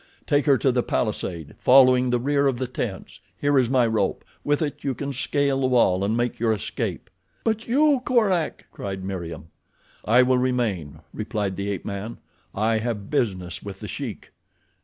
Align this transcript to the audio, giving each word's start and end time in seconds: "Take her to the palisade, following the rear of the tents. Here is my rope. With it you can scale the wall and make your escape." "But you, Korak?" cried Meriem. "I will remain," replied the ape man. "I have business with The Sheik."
"Take 0.25 0.47
her 0.47 0.57
to 0.57 0.71
the 0.71 0.81
palisade, 0.81 1.53
following 1.59 2.09
the 2.09 2.17
rear 2.19 2.47
of 2.47 2.57
the 2.57 2.65
tents. 2.65 3.19
Here 3.39 3.55
is 3.59 3.69
my 3.69 3.85
rope. 3.85 4.25
With 4.43 4.59
it 4.63 4.77
you 4.83 4.95
can 4.95 5.13
scale 5.13 5.61
the 5.61 5.67
wall 5.67 6.03
and 6.03 6.17
make 6.17 6.39
your 6.39 6.51
escape." 6.53 7.07
"But 7.43 7.67
you, 7.67 8.01
Korak?" 8.03 8.65
cried 8.71 9.03
Meriem. 9.03 9.49
"I 10.03 10.23
will 10.23 10.39
remain," 10.39 11.01
replied 11.13 11.55
the 11.55 11.69
ape 11.69 11.85
man. 11.85 12.17
"I 12.55 12.79
have 12.79 13.11
business 13.11 13.61
with 13.61 13.79
The 13.79 13.87
Sheik." 13.87 14.31